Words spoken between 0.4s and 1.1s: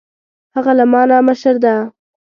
هغه له ما